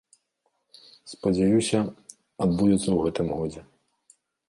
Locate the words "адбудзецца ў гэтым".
2.47-3.27